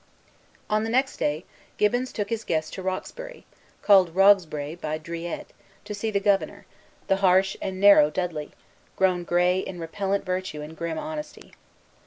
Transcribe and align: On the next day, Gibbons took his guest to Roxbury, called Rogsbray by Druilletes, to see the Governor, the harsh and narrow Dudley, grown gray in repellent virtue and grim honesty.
On 0.67 0.83
the 0.83 0.89
next 0.89 1.17
day, 1.17 1.45
Gibbons 1.77 2.11
took 2.11 2.31
his 2.31 2.43
guest 2.43 2.73
to 2.73 2.81
Roxbury, 2.81 3.45
called 3.83 4.15
Rogsbray 4.15 4.81
by 4.81 4.97
Druilletes, 4.97 5.51
to 5.85 5.93
see 5.93 6.09
the 6.09 6.19
Governor, 6.19 6.65
the 7.05 7.17
harsh 7.17 7.55
and 7.61 7.79
narrow 7.79 8.09
Dudley, 8.09 8.51
grown 8.95 9.23
gray 9.23 9.59
in 9.59 9.79
repellent 9.79 10.25
virtue 10.25 10.63
and 10.63 10.75
grim 10.75 10.97
honesty. 10.97 11.53